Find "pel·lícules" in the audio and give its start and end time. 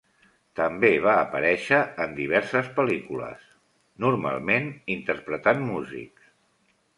2.79-3.45